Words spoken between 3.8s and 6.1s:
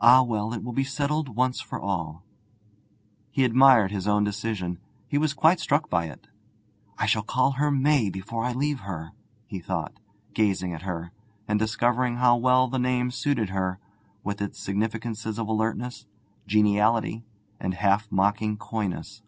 his own decision; he was quite struck by